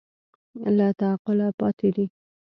له 0.77 0.87
تعقله 0.99 1.47
پاتې 1.59 1.89
دي 1.95 2.05